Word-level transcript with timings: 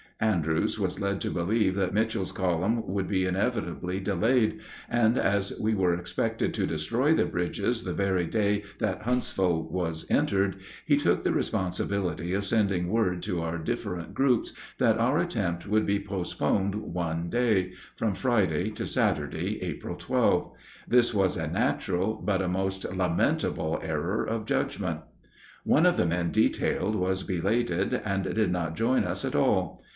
Andrews 0.19 0.79
was 0.79 0.99
led 0.99 1.19
to 1.21 1.31
believe 1.31 1.75
that 1.75 1.93
Mitchel's 1.95 2.31
column 2.31 2.87
would 2.87 3.07
be 3.07 3.25
inevitably 3.25 3.99
delayed; 3.99 4.59
and 4.89 5.17
as 5.17 5.51
we 5.59 5.73
were 5.73 5.95
expected 5.95 6.53
to 6.55 6.67
destroy 6.67 7.13
the 7.13 7.25
bridges 7.25 7.83
the 7.83 7.93
very 7.93 8.25
day 8.25 8.63
that 8.77 9.03
Huntsville 9.03 9.63
was 9.69 10.09
entered, 10.11 10.57
he 10.85 10.95
took 10.95 11.23
the 11.23 11.31
responsibility 11.31 12.33
of 12.33 12.45
sending 12.45 12.89
word 12.89 13.23
to 13.23 13.41
our 13.41 13.57
different 13.57 14.13
groups 14.13 14.53
that 14.77 14.97
our 14.97 15.17
attempt 15.17 15.67
would 15.67 15.87
be 15.87 15.99
postponed 15.99 16.75
one 16.75 17.29
day 17.29 17.73
from 17.95 18.13
Friday 18.15 18.69
to 18.71 18.85
Saturday, 18.87 19.61
April 19.63 19.95
12. 19.95 20.51
This 20.87 21.15
was 21.15 21.35
a 21.35 21.47
natural 21.47 22.15
but 22.15 22.43
a 22.43 22.47
most 22.47 22.85
lamentable 22.95 23.79
error 23.81 24.23
of 24.23 24.45
judgment. 24.45 25.01
One 25.63 25.85
of 25.87 25.97
the 25.97 26.07
men 26.07 26.31
detailed 26.31 26.95
was 26.95 27.23
belated, 27.23 27.93
and 28.05 28.23
did 28.33 28.51
not 28.51 28.75
join 28.75 29.03
us 29.03 29.25
at 29.25 29.35
all. 29.35 29.79